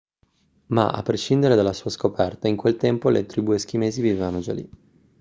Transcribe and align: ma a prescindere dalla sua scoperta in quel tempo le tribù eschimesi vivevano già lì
ma 0.69 0.87
a 0.89 1.03
prescindere 1.03 1.53
dalla 1.53 1.73
sua 1.73 1.91
scoperta 1.91 2.47
in 2.47 2.55
quel 2.55 2.75
tempo 2.75 3.09
le 3.09 3.27
tribù 3.27 3.51
eschimesi 3.51 4.01
vivevano 4.01 4.39
già 4.39 4.51
lì 4.53 4.67